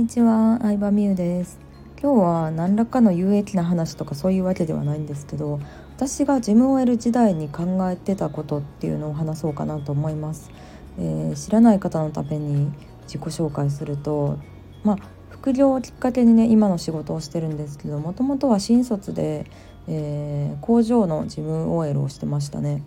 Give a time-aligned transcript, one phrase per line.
[0.00, 1.58] にちは、相葉美優です。
[2.00, 5.60] 今日は何らかの有益な話とかそういうわけではないんですけど
[5.94, 10.50] 私がジム OL 時代に考えてたことっていうのを話そうかなと思います、
[10.98, 12.72] えー、知らない方のために
[13.02, 14.38] 自己紹介すると
[14.82, 14.96] まあ
[15.28, 19.44] 副業をきっかけにね今の仕事をしてるんですけどもともとは新卒で、
[19.86, 22.82] えー、工場の事務 OL をしてましたね。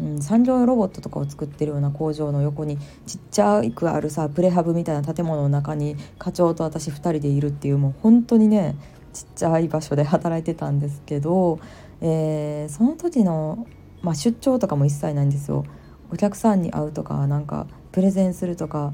[0.00, 8.76] うん、産業用ロボットとかを作ってるような工場の横にちっちゃくあるさプレハブみたいな建物の中に課長と私2人でいるっていうもう本当にね
[9.12, 11.60] ちっちゃい場所で働いてたんですけど、
[12.00, 13.66] えー、その時の、
[14.02, 15.64] まあ、出張とかも一切ないんですよ。
[16.12, 18.92] お客さんに会うとかなんかプレゼンするとか、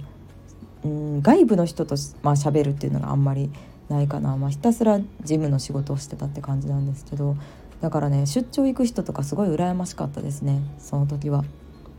[0.84, 3.50] うん、外部の人とまあ喋るっていうのがあんまり
[3.88, 7.36] ないかな、まあ、ひたすら事務の仕事をしてたって感じなんですけど
[7.80, 11.44] だからね出張行く人とかすごい羨ましかったですねその時は。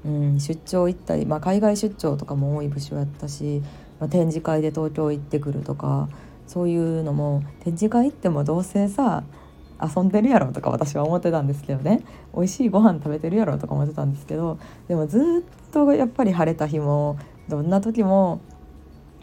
[0.06, 3.62] うん、出張行ったり、まあ、海外出張とかも多い部署やったし、
[4.00, 6.08] まあ、展示会で東京行ってくるとか
[6.46, 9.24] そういうのも展示会行ってもどうせさ
[9.82, 12.04] 遊んでるやろとか私は思ってたんですけどね
[12.34, 17.20] 美味しいご飯食べてるやろとか思ってたんですけどでもずっとやっぱり晴れた日も
[17.50, 18.40] どんな時も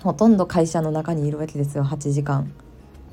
[0.03, 2.53] ほとんど会社の中にいるわけですよ8時間。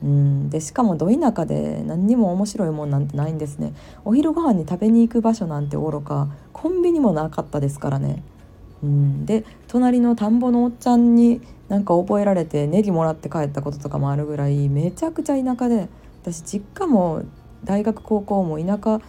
[0.03, 0.49] うん。
[0.49, 3.73] でしかもど田舎で何にも面白いもんなんてないんですね。
[4.05, 8.23] お昼ご飯に食べに行く場所なんておろかコンビニもなかったですからね。
[8.83, 9.25] うん。
[9.25, 15.87] で隣の田んぼのおっちゃんになんか覚えられてネギもらって帰ったこととかもあるぐらいめちゃくちゃ田舎で
[16.21, 17.23] 私実家も
[17.63, 18.99] 大学高校も田舎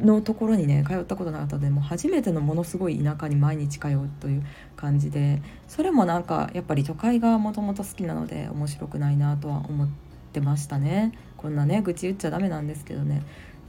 [0.00, 4.46] のところにね通ったことなかったでもう初めてのものすごい田舎に毎日通うという
[4.76, 9.88] 感じでそれもなんかやっぱり都会がもともと好きなので面白くないなとは思っ
[10.32, 11.12] てましたね。
[11.36, 13.22] こんなね愚痴言っちゃダメなんですけどね。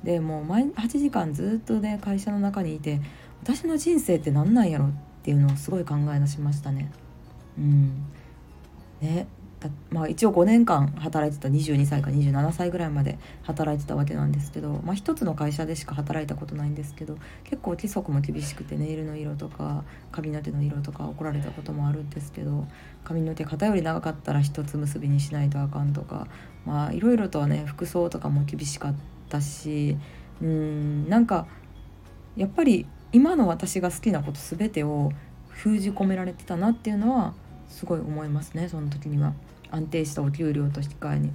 [0.04, 3.02] でもう毎8時間ずっとね会社の中にいて
[3.44, 4.92] 私の人生って何なんやろっ
[5.24, 6.92] ていうのをすごい考え出しましたね。
[7.58, 8.06] うん。
[9.02, 9.28] ね。
[9.92, 19.84] まあ、一応5年間働いてた22歳か27歳ぐらいまで働いてたわけなんですけど、まあ、一つの会社でしか働いたことないんですけど結構規則も厳しくてネイルの色とか
[20.14, 22.68] 髪の毛の色とか怒られたこともあるんですけど
[23.04, 26.28] 髪の毛肩より長かったら一つ結びにしないとあかんとか
[26.94, 28.96] いろいろとはね服装とかも厳しかっ
[29.28, 29.98] たし
[30.42, 31.48] うんなんか
[32.38, 35.12] やっぱり今の私が好きなこと全てを
[35.50, 37.34] 封じ込められてたなっていうのは
[37.70, 39.34] すごい思いますねその時には。
[39.72, 41.32] 安定したお給料と引き換えに。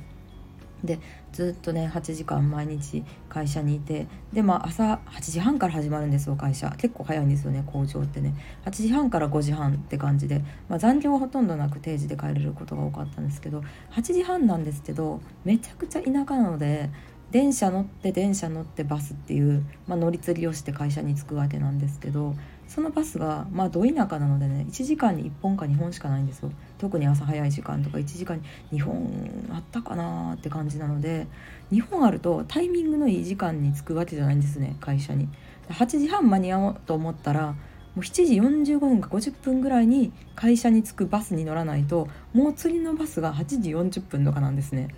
[0.82, 0.98] で
[1.32, 4.06] ずっとね8時間毎日会社にいて。
[4.32, 6.70] でまあ朝8時半から始まるんですよ会社。
[6.76, 8.34] 結構早いんですよね工場ってね。
[8.66, 13.62] 8時半から5時半って感じで、まあ、残業はほとんどなく定時で帰れることが多かったんですけど。
[13.92, 16.90] 8時半なんですけどめちゃくちゃ田舎なので
[17.30, 22.34] 電車乗って電車乗ってバスっていう、まあ、乗り継ぎをして会社に着くわけなんですけど。
[22.68, 26.50] そのバスがまあど田舎なのでね1時間に1本か2本しかないんですよ。
[26.78, 31.26] 特に朝早い時間とか1時間に2本あったかなって感じなので
[31.72, 35.28] 2本あるとタイミングのいい時間に着くわけじゃないんですね会社に。
[35.68, 37.56] 8時半間に合おうと思ったらも
[37.96, 44.88] う7時45分か50分ぐらいに会社に着くバスに乗らないともう次のバスが8時40分とかなんですね。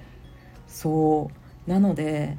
[0.66, 1.30] そ
[1.66, 1.70] う。
[1.70, 2.38] なので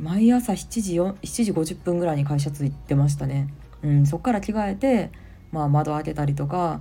[0.00, 3.48] 毎朝7時 ,7 時50分ぐらいに会社着いてましたね。
[3.82, 5.10] うん、そっから着替えて、
[5.52, 6.80] まあ、窓開けたりとか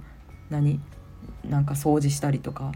[0.50, 0.80] 何
[1.44, 2.72] なんか掃除したりとか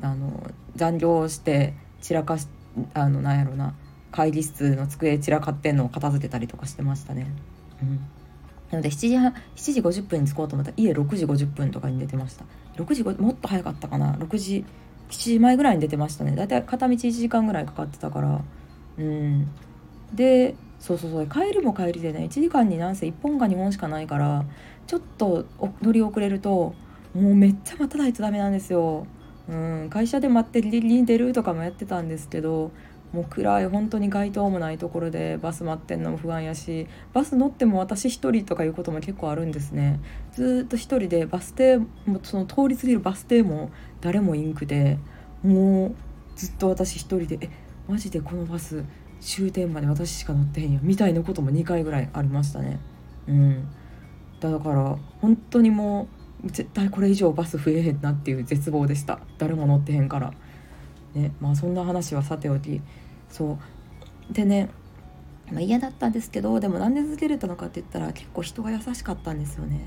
[0.00, 2.48] あの残業して散らかし
[2.94, 3.74] あのなんやろな
[4.12, 7.30] 会議室の机散らかってんのを片付けたりとかしてましたね。
[7.82, 7.96] うん。
[8.70, 12.44] なので7時半7時50分に着こうと思ったら家6時50分とかに出てました。
[12.76, 14.14] 6時もっと早かったかな。
[14.14, 14.64] 6時
[15.10, 16.34] 7時前ぐらいに出てましたね。
[16.36, 18.40] だいたい片道1時間ぐらいかかってたから。
[18.98, 19.48] うん。
[20.14, 24.44] でそうそうそう帰りも帰りでね1時間になんせ1本か2本しかないから
[24.86, 25.44] ちょっと
[25.82, 26.74] 乗り遅れると
[27.14, 29.06] もうめっちゃ待たないとダメなんですよ。
[29.48, 32.70] うん、会社で待ってギリギリに出るとかもやってたんですけど
[33.12, 40.00] もう暗い本当に街灯もないところでバス待ってんのも不安やしバス乗っても私一人とかいうことも結構あるんですね
[40.32, 41.88] ずっと一人でバス停も
[42.22, 43.70] その通り過ぎるバス停も
[44.02, 44.98] 誰もいんくて
[45.42, 45.94] もう
[46.36, 47.50] ずっと私一人でえ
[47.88, 48.84] マジでこのバス
[49.20, 52.78] 終点まで私しか乗ってへんやみたいなことも2回ぐらいありましたね。
[53.26, 53.68] うん。
[54.40, 56.08] だから本当にも
[56.44, 59.20] う絶対これ以上バス増えへんなっていう絶望でした。
[59.38, 60.32] 誰も乗ってへんから。
[61.14, 62.80] ねまあそんな話はさておき。
[63.28, 63.58] そ
[64.30, 64.32] う。
[64.32, 64.70] でね
[65.50, 69.80] まあ、嫌だったんですけどでもなんで続けれたのかって言ったら結構人が優しかったんですよね。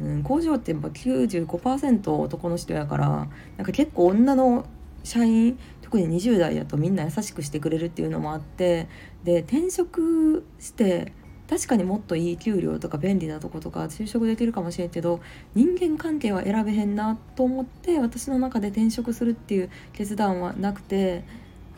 [0.00, 3.28] うん、工場ってやっぱ95%男の人やから
[3.58, 4.64] なんか結構女の
[5.04, 5.58] 社員
[5.90, 8.86] 特に20代だとみんな優しくしてくれるっていうのもあって
[9.24, 11.12] で転職して
[11.48, 15.20] 確かにもっといい給料とか便利なとことか就職できるかもしれんけど
[15.56, 21.24] 人間関係は選べへんなと思って私の中で転職するっていう決断はなくて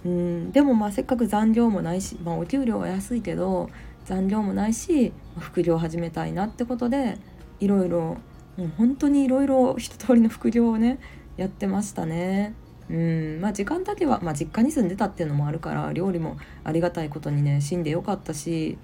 [0.04, 3.70] うんでもまあせっかく残業もないし、まあ、お給料は安いけど
[4.04, 7.16] 残業もないし副業始めたいなってことで
[7.60, 8.18] いろいろ
[8.58, 10.98] もう本当にいろいろ一通りの副業をね
[11.38, 12.54] やってましたね。
[12.92, 18.76] うんまあ時間だけは、まあ、実家に住んでたっていうのもあるから料理もありがたいことにね死んでよかったし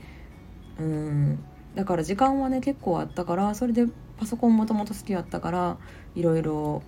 [0.80, 1.38] うん
[1.74, 3.84] だから時間はね結構あったからそれで
[4.16, 5.76] パソコンもともと好きやったから
[6.16, 6.82] いろいろ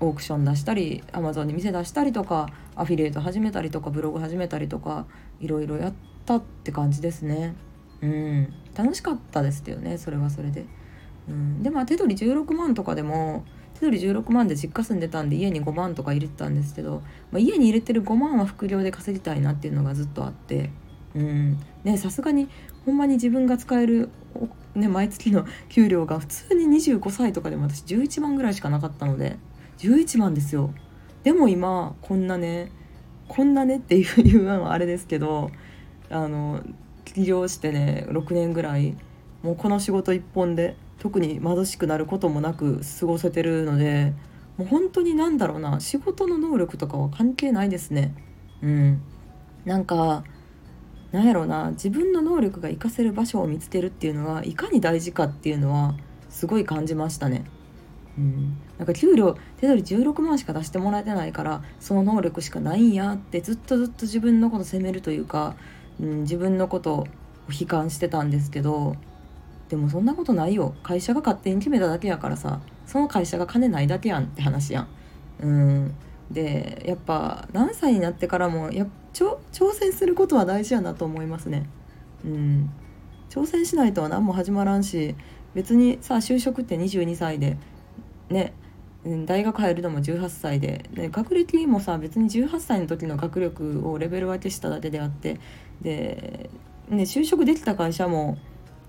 [0.00, 5.06] オークション出したりアマゾンに店出したりとかアフィリエイト始めたりとかブログ始めたりとか
[5.40, 5.94] いろいろやっ
[6.26, 7.54] たって感じですね。
[8.02, 10.66] うん楽しかったですけどねそれはそれで。
[11.26, 13.44] うん、でまあ手取り16万とかでも
[13.74, 20.70] 手取り16万で実家住んでたんで家に5万とか入れてたんですけど、まあ、家に入れてる5万は副業で稼ぎたいなっていうのがずっとあって
[21.14, 21.58] うん。
[21.84, 22.48] ねさすがに
[22.84, 24.10] ほんまに自分が使える、
[24.74, 29.38] ね、毎月の給料が普通に25歳とかでも私11万ぐらいしかなかったので
[29.78, 30.72] 11万ですよ。
[31.22, 32.70] でも今こんなね
[33.28, 35.50] こんなねっていうのはあれですけど
[36.10, 36.62] あの
[37.04, 38.96] 起業してね6年ぐらい
[39.42, 44.14] もうこの仕事一本で特に貧しくなることもなく過ごせてるので
[44.56, 48.14] もう本当に何だろうな仕事の能力とかは関係ないですね。
[48.62, 49.02] うん、
[49.66, 50.24] なんか
[51.12, 55.94] なんやろうな自分の能力が活かせる場所を見つけるっていうのはいかに大事かっていうのは
[56.30, 57.44] すごい感じましたね。
[58.16, 65.54] うん、なんか給料手取り16万しか出してもらえてないからその能力しかないんやってずっとずっと自分のこと責めるというか、
[66.00, 67.06] うん、自分のことを
[67.50, 68.96] 悲観してたんですけど
[69.68, 70.74] でもそんなことないよ。
[70.82, 72.60] 会社が勝手に決めただけやからさ。
[72.86, 74.88] その会社が金ないだけやんって話やん。
[75.40, 75.94] うん。
[76.30, 79.38] でやっぱ何歳になってからもや挑
[79.72, 81.68] 戦することは大事やなと思いますね。
[82.24, 82.70] うん。
[83.30, 85.14] 挑戦しないとは何も始まらんし
[85.54, 87.56] 別にさ就職って22歳で
[88.30, 88.52] ね。
[89.26, 90.84] 大学入るのも18歳で。
[90.94, 95.40] で学歴もさ別に18歳の時の学力をレベル分けしただけであって。
[95.82, 96.48] で、
[96.88, 98.38] ね、就職できた会社も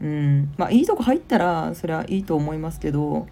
[0.01, 0.53] うん。
[0.57, 3.27] まあいいとこ入ったらそれはいいと思いますけど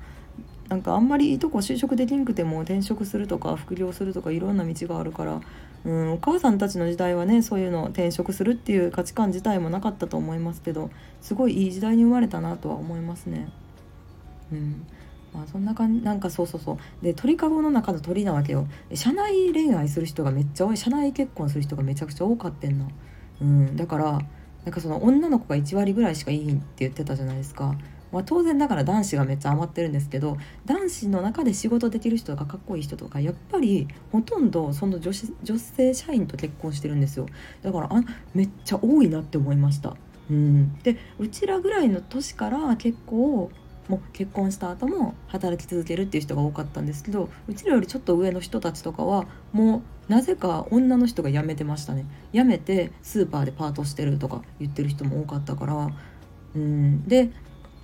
[0.69, 5.41] なんかあんまりいいとこ就職できんくても転職するとか副業するとかいろんな道があるから、
[5.85, 10.89] うん、お母さんたちの時代はねそういうの転職するっていう価値観自体もなかったと思いますけど
[11.21, 13.49] すごいいい時代に生まれたなとは思いますね。
[14.51, 14.85] うん。
[15.33, 16.77] まあ、そんな感じなんかそうそうそう。
[17.03, 18.67] で鳥かごの中の鳥なわけよ。
[18.93, 20.77] 社内恋愛する人がめっちゃ多い。
[20.77, 22.87] 社内結婚する人がめちゃくちゃ多かってんな、
[23.41, 24.21] うん、だから
[24.65, 27.75] なんかその女の子が1割ぐらいしかいいって言ってたじゃないですか。
[28.13, 37.25] まあ、当然だから男子がめっちゃ余ってるんですけど男子の中で仕事できる人とかかっこいい人とかやっぱりほとんどその女子女性社員と結婚してるんですよ
[37.63, 38.03] だからあ
[38.35, 39.95] めっちゃ多いなって思いました。
[40.29, 43.51] うん、でうちらぐらいの年から結構
[43.89, 52.05] もう結婚した後も働き続けるっていう人が多かったんですけどうちらよりちょっと上の人たちとかはもうなぜか女の人が辞めてましたね。
[52.33, 55.89] 辞めてスーパーでパートしてるとか言ってる人も多かったから
[56.55, 57.07] うん。
[57.07, 57.31] で、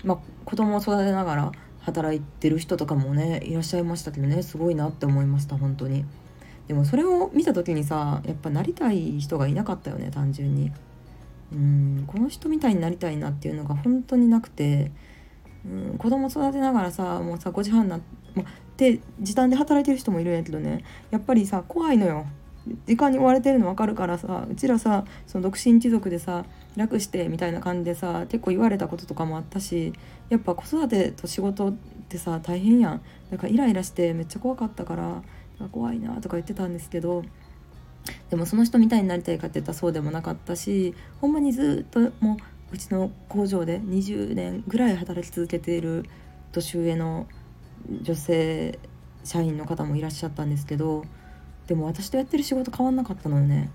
[0.04, 4.44] まあ、子供を育てながら働いてる人とかもねいらっしゃいましたけどね。
[4.44, 6.06] すごいなって思いました本当に。
[6.68, 10.72] でもそれを見た時にさやっぱなりたい人がいなかったよね単純に。
[11.52, 12.04] うん。
[12.06, 14.92] この人みたいになりたいなっていうのが本当になくて
[15.66, 18.02] うん、子供育てながらさもうさ5時半なっ
[18.78, 20.84] て時短で働いてる人もいるんやけどね。
[21.12, 22.26] やっぱりさ怖いのよ。
[22.86, 26.46] 時間に追われてるの分かるからさうちらさその独身貴族でさ
[26.76, 29.94] 楽してみたいな感じでさ結構言われたこととかもあったし
[30.30, 31.74] やっぱ子育てと仕事っ
[32.10, 33.02] てさ大変やん。
[33.32, 35.24] だからイライラしてめっちゃ怖かったから
[35.72, 37.24] 怖いなとか言ってたんですけど
[38.30, 42.38] でもその人みたいになりたいかって言ったらそうでもなかったしほんまにずっともう
[42.72, 46.06] うちの工場で20年ぐらい働き続けている
[46.52, 47.28] 年上の
[48.02, 48.80] 女性
[49.24, 51.04] 社員の方もいらっしゃったんですけど
[51.68, 53.70] でも私とやってる仕事変わんなかったのよね。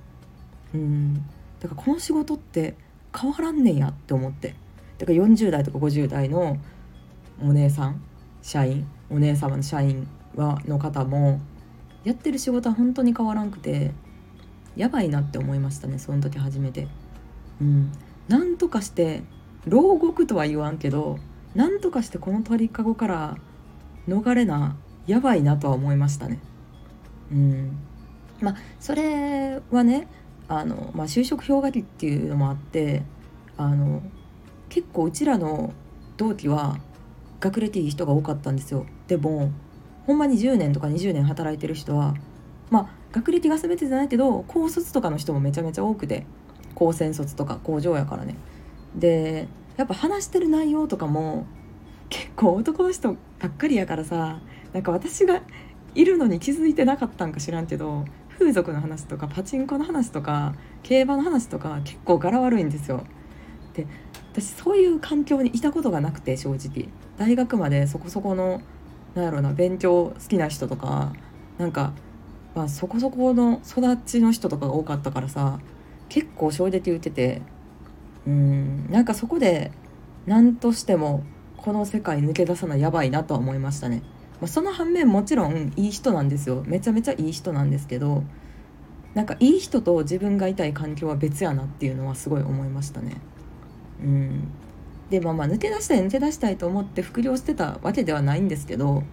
[0.75, 1.15] うん。
[1.61, 2.75] だからこの仕事って
[3.17, 4.57] 変わらんねんやって思って。
[4.99, 6.59] だから40代とか50代の
[7.41, 8.03] お姉さん
[8.43, 11.41] 社員お姉様の社員はの方も
[12.03, 13.93] やってる仕事は本当に変わらんくて
[14.77, 16.89] やばいなって思いましたねその時初めて。
[17.61, 17.93] うん。
[18.29, 19.23] なんとかして
[19.67, 21.19] 牢獄とは言わんけど
[21.55, 23.37] なんとかしてこの鳥かごから
[24.09, 24.77] 逃れな
[25.07, 26.41] やばいなとは思いましたね。
[27.31, 27.79] うん
[28.41, 30.09] まあそれはね
[30.49, 33.03] あの、まあ、就職氷河期っていうのもあって
[33.57, 34.03] あの
[34.69, 35.73] 結構うちらの
[36.17, 36.79] 同期は
[37.41, 38.87] 学歴いい人が多かったんですよ。
[39.07, 39.51] でも
[40.07, 42.15] ほんまに10年とか20年働いてる人は
[42.71, 46.27] まあ学歴が全てじゃないけど高卒とかの人もめちゃめちゃ多くて
[46.75, 48.37] 高専卒とか工場やからね
[48.95, 51.47] でやっぱ話してる内容とかも
[52.09, 54.41] 結構男の人ばっかりやからさ
[54.73, 55.43] なんか私が
[55.95, 58.05] いるのに気づいてなかったんか知らんけど
[58.39, 63.05] 風俗の話とかパチンコの話とか競馬の話とか結構柄悪いんですよ。
[63.75, 63.87] で
[64.33, 68.61] 私そういう環境にいたことがなくて正直大学までそこそこの
[69.15, 71.13] なんやろうな勉強好きな人とか
[71.59, 71.93] なんか、
[72.55, 75.61] まあ、そこそこの育ちの人とかが多かったからさ
[76.09, 77.43] 結構衝撃受けて
[78.27, 79.73] うんなんかそこで
[80.27, 81.25] 何としても
[81.57, 84.03] この世界抜け出さなやばいなとは思いましたね。
[84.41, 88.25] まあ、その反面もちろんいい人なんですよめちゃめちゃいい人なんですけど
[89.15, 93.17] なんかいい人と自分がいたい環境は別やなっていうのはすごい思いましたね。
[94.03, 94.49] うん、
[95.09, 99.05] でまあまあ抜け出したい抜け出したいと思って副業してたわけではないんですけど、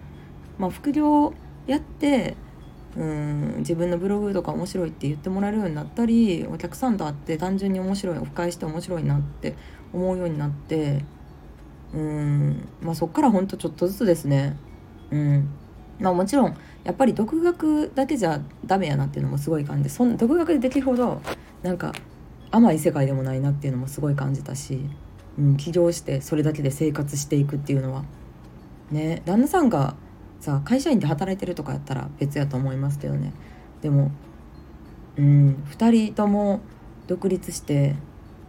[0.58, 1.32] まあ、副業
[1.66, 2.36] やって
[2.96, 9.54] うん自分のブログとか面白いって言ってもらえるようになったりお客さんと会って単純に面白いオフ会して面白いなって
[9.92, 11.04] 思うようになって
[11.94, 14.56] うんまあそっからほんとちょっとずつですね。
[15.10, 15.48] うん。
[16.00, 21.20] まあもちろんやっぱり独学だけじゃダメやなっていうのもすごい感じそん独学でできるほど
[21.62, 21.92] なんか
[22.50, 24.84] 甘い世界でもないなっていうのもすごい感じたし、
[25.38, 28.04] うん、起業してそれだけで生活していくっていうのは。
[28.90, 29.94] ね旦那さんが
[30.42, 33.32] さ会社員で働いてるとかやったら別やと思いますけどね。
[33.80, 34.10] でも
[35.16, 36.60] うん2人とも
[37.06, 37.94] 独立して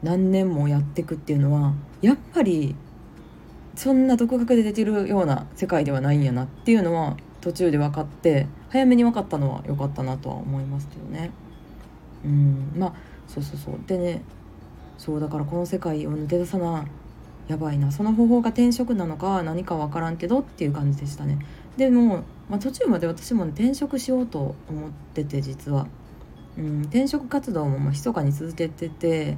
[0.01, 2.75] 何年もやってくっていうのはやっぱり
[3.75, 11.29] そんな独学でできるような世界ではないんやなっていうのは途中で分かって早めに分かったのは良かったなとは思いますけどね。
[12.25, 12.93] うんまあ
[13.27, 13.75] そうそうそう。
[13.85, 14.23] でね
[14.97, 16.85] そうだからこの世界を抜け出さな
[17.47, 17.91] やばいな。
[17.91, 21.37] その方法が転職なのか何か分からんけどっていう感じでしたね。
[21.77, 25.87] でも、まあ、途中まで私も、転職しようと思ってて実は、
[26.57, 29.37] うん、転職活動もまあ密かに続けてて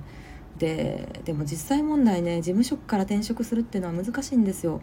[0.58, 4.82] ででも実際問題ね事務職から転職するっていうのは難しいんですよ。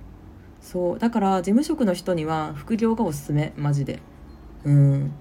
[0.60, 4.00] そうだから事務職の人には副業がおすすめマジで。
[4.64, 5.12] うん。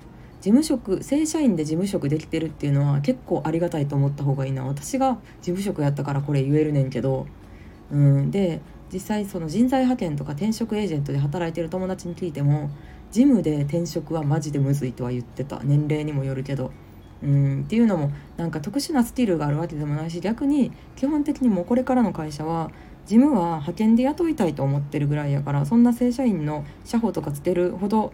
[0.41, 4.65] 事務職正社員で事務職できてるっていうのは結構ありがたいと思った方がいいな。
[4.65, 7.27] 私が事務職やったからこれ言えるねんけど。
[7.91, 8.61] うんで
[8.93, 12.69] 実際その人材派遣とか転職エージェントで働いてる友達に聞いても
[13.11, 15.59] ジムで転職はマジでむずいとは言ってた。
[15.63, 16.71] 年齢にもよるけど。
[17.21, 17.61] うん。
[17.63, 22.71] っていうのもなんか特殊なスキルがあるわけでもないし逆に基本的にもうこれからの会社は
[23.05, 28.13] 事務は派遣で雇いたいと思ってるぐらいやからそんな正社員の社保とかつけるほど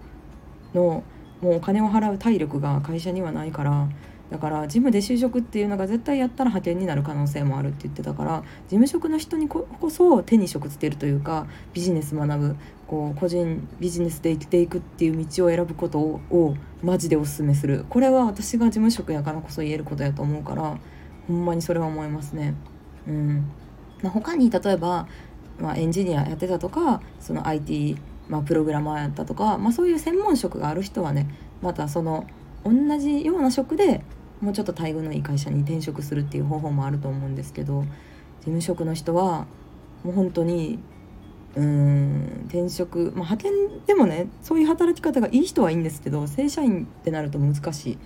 [0.74, 1.03] の
[1.41, 3.88] もうお金を払う体力が会社にはないから
[4.29, 12.55] だから事務で就職っていうのが絶対やったら派遣になる可能性もあるって言ってたから事務職の人にこそ手に職つけるというかビジネス学ぶ
[12.88, 20.77] こう個人ビジネスで生きていくっていう道を選ぶことをマジでおすすめするこれは私が事務職やからこそ言えることやと思うから
[21.27, 22.53] ほんまにそれは思いますね。
[23.07, 23.51] うん、
[24.01, 25.07] まあ他に例えば、
[25.60, 27.98] まあ、エンジニアやってたとかその IT、
[28.29, 31.27] まあ、プログラマーやったとか、まあ、そういう専門職がある人はね
[31.62, 32.25] またその
[32.63, 34.03] 同じような職で
[34.41, 37.88] もうちょっと待遇のいい会社に転職するっていう方法もあると思うんですけど事
[38.41, 39.48] 務職の人は
[40.03, 40.79] もう本当に
[41.56, 43.51] うん転職、まあ、派遣
[43.88, 47.98] でもねそういう働き方がいい人はいいんですけど正社員ってなると難しい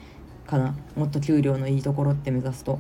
[0.48, 2.80] かなもっと給料のいいところって目指すと。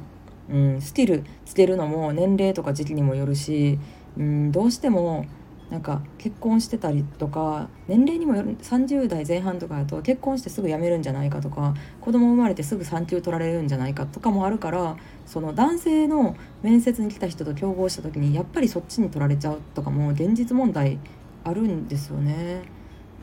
[0.49, 3.79] うん、スキルつけるのも年齢とか時期にもよるし、
[4.17, 5.25] うん、どうしても
[5.71, 20.99] なんか結婚してたりとか年齢にもよる30代前半とかだと結婚してすぐ辞めるんじゃないかとか子供生まれてすぐ産休取られるんじゃないかとかもあるからその男性の面接に来た人と競合した時にやっぱりそっちに取られちゃうとかも現実問題
[21.45, 22.63] あるんですよね。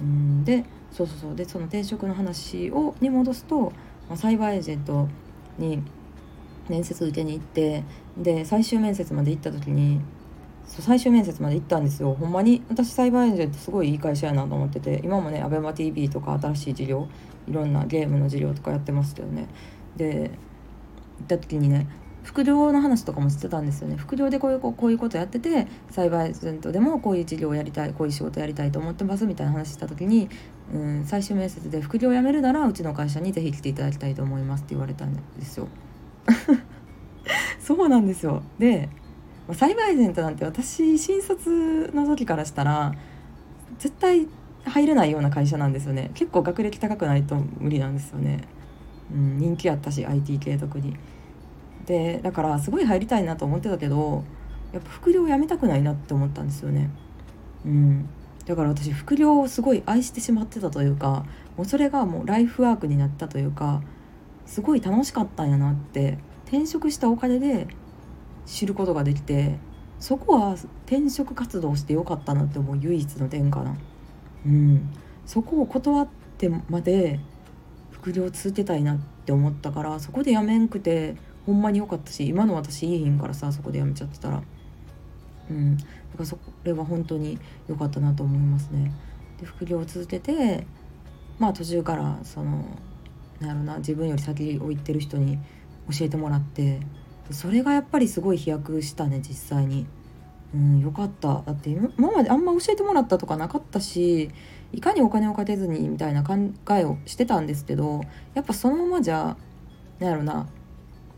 [0.00, 3.72] うんでそうそうそうでその転職の話をに戻すと、
[4.08, 5.06] まあ、サイバーエージェント
[5.58, 5.82] に
[6.68, 7.84] 面接受けに行って
[8.16, 10.00] で最終面接まで行った時に
[10.68, 12.14] そう最終面接まで行ったんですよ。
[12.14, 12.62] ほんまに。
[12.68, 15.00] 私サイバーエージェントすごいいい会社やなと思ってて。
[15.02, 17.08] 今もね ABEMATV とか新しい事業
[17.48, 19.48] いろんなゲームの事業とかやってますけどね。
[19.96, 20.30] で
[21.18, 21.88] 行った時にね
[22.22, 23.96] 副業の話とかもしてたんですよね。
[23.96, 30.28] 副業でこういうこういうことやっててサイバーエージェントでもこういう事業をやりたいこういう仕事やりたいと思ってますみたいな話した時に、
[30.74, 35.68] うん、最終面接で副業を辞めるならうちの会社にぜひ来ていただきたいと思いますって言われたんですよ。
[37.58, 38.42] そうなんですよ。
[38.58, 38.90] で
[39.54, 42.94] サイバーエージェントなんて私新卒の時からしたら
[43.78, 44.26] 絶対
[44.64, 46.10] 入れないような会社なんですよね。
[46.14, 48.42] 結構学歴高くないと無理なんですよね、
[49.12, 50.96] うん、人気あったし IT 系特に。
[51.86, 54.22] でだからすごい入りたいなと思ってたけど
[54.72, 56.90] やっぱ副業をやめたくないなって思ったんですよね。
[57.64, 58.08] うん。
[58.44, 61.26] だから私副業をすごい愛してしまってたというか
[61.56, 63.82] もうそれがもうライフワークになったというか
[64.46, 67.66] すごい楽しかったんやなって転職したお金で
[68.48, 69.58] 知ることができて
[70.00, 70.54] そこは
[70.86, 73.76] 転職活動してよかったなって思う唯一の点かな。
[74.46, 74.94] うん。
[75.26, 77.20] そこを断ってまで
[77.90, 84.42] 副業続けたいなって思ったからそこでやめんくてほんまに良かったし今の私いいひんからさそこでやめちゃってたら。
[85.50, 85.76] うん。
[85.76, 85.90] だか
[86.20, 87.38] らそれは本当に
[87.68, 88.92] 良かったなと思いますね。
[89.40, 90.64] で副業を続けて
[91.38, 92.64] まあ途中からその
[93.40, 95.38] なるな自分より先を行ってる人に
[95.90, 96.80] 教えてもらって
[97.30, 99.86] それがやっぱりすごい飛躍したね実際に。
[100.54, 104.30] うん、よかっただって今まであんま教えてもらったとかなかったし
[104.72, 106.36] いかにお金をかけずにみたいな考
[106.70, 108.00] えをしてたんですけど
[108.32, 109.36] やっぱそのままじゃ
[109.98, 110.46] なんやろな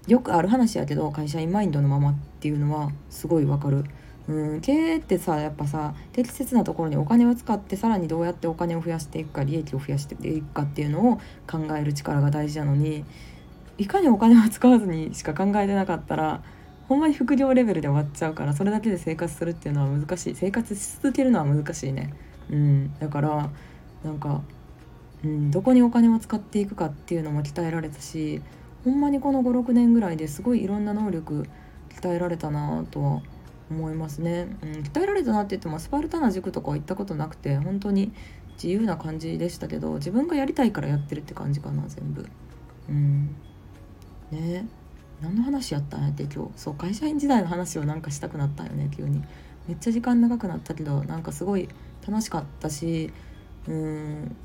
[0.09, 3.85] よくある話やけど会社員マインドのままっていうのはすごいわかる。
[4.29, 11.17] うん、経営ってさやっぱさ適切なところにお金を使ってさらにどうやってお金を増やしていくか利益を増やしていくかっていうのを
[11.51, 13.05] 考える力が大事なのに
[13.81, 16.43] いかにお金を使わずにしか考えてなかったら
[16.87, 20.35] ほんまに副業レベルで終わっちゃうからそれだけで生活するっていうのは難しい。
[20.35, 22.13] 生活し続けるのは難しいね。
[22.51, 23.49] うん、だから
[24.05, 24.43] なんか、
[25.25, 28.43] うん、どこにお金を使っていくかっていうのも鍛えられたし
[28.85, 31.47] ほんまにこの56年ぐらいですごいいろんな能力
[31.91, 33.23] 鍛えられたなとは
[33.71, 38.13] 思いますね、うん、鍛えられたなって言ってもスパルタな塾とかは行ったことなくて本当に
[38.55, 42.27] 自由な感じでしたけど自分がやりたいからやってるって感じかな全部。
[42.91, 43.37] うん。
[44.33, 44.67] ね。
[45.21, 46.51] 何の話やったんやって今日。
[46.57, 49.23] そう会社員時代の話をなんかしたくなったよね急に。
[49.69, 51.69] めっちゃ時間長くなったけどなんかすごい
[52.07, 53.13] 楽しかったし
[53.69, 54.37] うん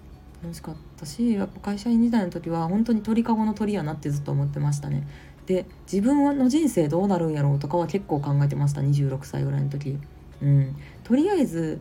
[0.44, 5.08] 楽しかったしやっぱ会社員時代の時は本当に鳥かごの鳥やなってずっと思ってましたね。
[5.46, 9.98] で自分の人生どうなるんやろうとかは結構考えてました26歳ぐらいの時。
[10.42, 10.75] うん。
[11.04, 11.80] とりあえず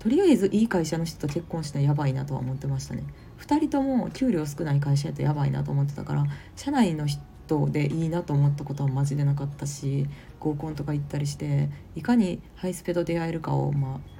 [0.00, 3.04] とりあえずいい会社の人と結婚したらやばいなとは思ってましたね。
[3.38, 6.24] 2人とも給料少ない会社やとやばいなと思ってたから
[6.56, 7.22] 社内の人
[7.70, 10.06] でいいなと思ったことはマジでなかったし
[10.40, 14.14] 合コンとか行ったりしていかにハイスペと出会えるかをまあ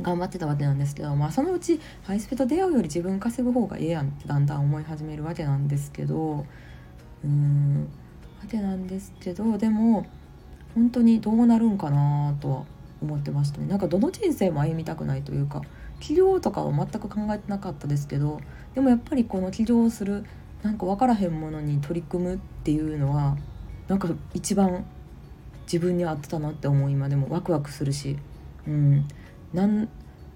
[0.00, 6.46] 頑張ってたわけなんですけど、まあ、そのうちハイスペと出会うより自分稼ぐ方がええやんってだんだん思い始めるわけなんですけど
[7.24, 7.88] うーん
[8.40, 10.06] わけなんですけどでも
[10.74, 12.64] 本当にどうなるんかなとは
[13.02, 13.66] 思ってましたね。
[13.66, 15.62] なんかどの人生も歩みたくないというか
[16.00, 18.40] 起業とかは全く考えてなかったですけど
[18.74, 20.24] でもやっぱりこの起業する
[20.62, 23.36] なんか分からへんものに取り組むっていうのは
[23.88, 24.84] なんか一番
[25.64, 28.16] 自分に合ってたなって思う今でもワクワクするし。
[28.66, 29.06] うん。
[29.52, 29.88] なん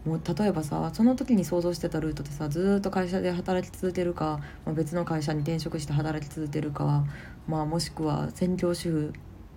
[0.05, 7.05] もう例えばさその時に想像してたルートでさずっと会社で働き続けるか、まあ、別の会社に転職して働き続けるか、
[7.49, 9.12] まあ、もしくは専業主婦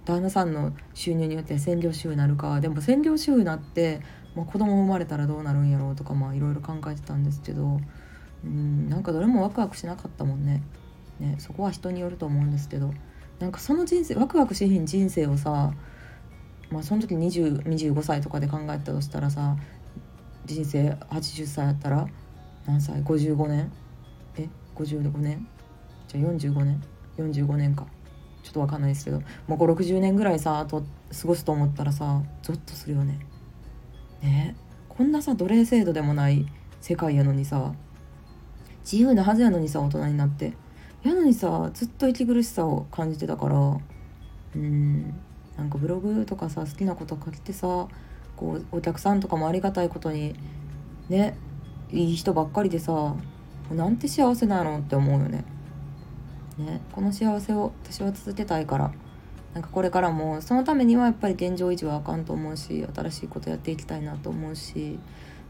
[0.05, 4.01] 旦那さんの収入によって専業主婦になるかでも専業主婦になって、
[4.35, 7.79] まあ、子供生まれたらどうなるんやろうとかまあいろいろ考えてたんですけど
[8.43, 10.61] うんなんかどれもワクワクしなかったもんね。
[11.19, 12.93] ねそこは人によると思うんですけど。
[13.39, 15.71] なんかその人生ワクワクしひん人生をさ
[16.69, 19.55] まあその時2025歳とかで考えたとしたらさ
[20.45, 22.05] 人生80歳やったら
[22.65, 23.71] 何歳？55年？
[24.37, 25.47] え？55年？
[26.07, 26.83] じゃあ45年
[27.17, 27.87] ？45年か。
[28.43, 29.21] ちょっと分かんないですけど。
[29.47, 30.83] もう560年ぐらいさと
[31.21, 33.19] 過ごすと思ったらさゾッとするよね。
[34.21, 34.55] ね？
[34.89, 36.45] こんなさ奴隷制度でもない
[36.81, 37.73] 世界やのにさ
[38.83, 40.53] 自由なはずやのにさ大人になって。
[41.03, 43.77] やのにさずっと息苦しさを感じてたから。
[44.55, 45.13] うん。
[45.57, 47.87] なんかブログとかさ好きなこと書けてさ
[48.37, 50.33] こうお客さんとかもありがたいことに
[51.09, 51.37] ね
[51.91, 53.15] いい人ばっかりでさ
[53.69, 55.43] なんて幸せなのって思うよね。
[56.57, 58.91] ねこの幸せを私は続けたいから。
[59.53, 64.99] なんかこれからもそのためにはやっぱり現状維持はあかんと思うし新しいことやっていきたいなと思うし、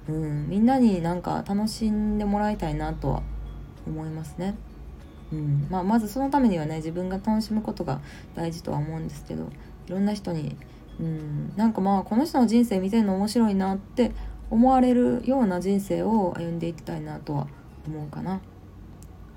[0.09, 3.23] うん、みんなになんか楽しんでもらいたいなとは
[3.87, 4.55] 思いますね。
[5.31, 8.01] うんまあ、まずそのためにはね自分が楽しむことが
[8.35, 9.43] 大事とは思うんですけど
[9.87, 10.57] いろんな人に、
[10.99, 14.11] うん、なんかまあこの人の人生見てるの面白いなって
[14.49, 17.47] 思われるような人生を歩んでいきたいなとは
[17.87, 18.41] 思うかな。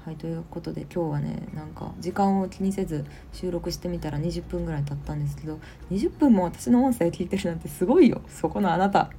[0.05, 5.61] はいということで今日はねなんか時間を気にせず収録してみたら20分ぐらい経ったんですけど
[5.93, 9.11] 20分も私の音声聞いてるなんてすごいよそこのあなた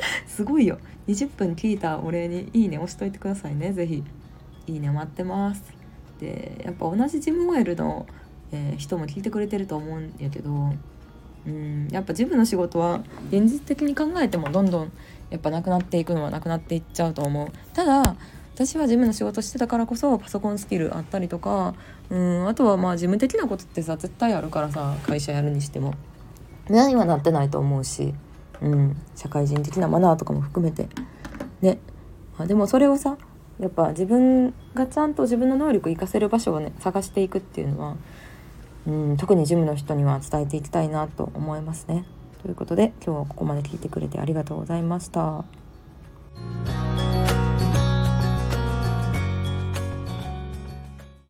[0.26, 0.78] すごいよ。
[1.06, 3.72] 20分聞いたお礼にいいね押しといてくださいね。
[3.72, 4.04] 是非
[4.66, 5.62] いいね待ってます。
[6.20, 8.06] でやっぱ同じジムオイルの
[8.52, 10.72] えー、人も聞いてくれてると思うんやけど
[11.46, 14.92] うんやっぱジムの仕事は現実的に考えてもどんどん
[15.30, 17.48] やっぱなくなっていくのはなくなっていっちゃうと思う。
[17.74, 18.16] ただ
[18.54, 21.74] 私は事務の仕事してたからこそパソコンスキルあったりとか
[22.10, 25.94] うんあとはまあ事務的なことってさ絶対あるからさ会社やるにしても。
[26.68, 28.12] 何はなってないと思うし、
[28.62, 30.88] うん、社会人的なマナーとかも含めて
[31.60, 31.78] ね、
[32.36, 33.16] まあ、でもそれをさ
[33.60, 37.96] やっぱ自分がちゃんと自分の能力を活かせる場所をね探していくっていうのは
[38.88, 42.06] うん、特にジムの人には伝えていきたいなと思いますね。
[42.42, 45.44] ということで今日はここまで聞いてくれてありがとうございました。